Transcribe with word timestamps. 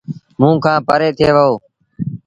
موݩ 0.39 0.61
کآݩ 0.63 0.85
پري 0.87 1.09
ٿئي 1.17 1.31
وهو۔ 1.35 1.55